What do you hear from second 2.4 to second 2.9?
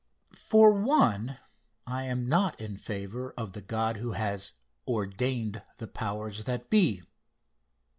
in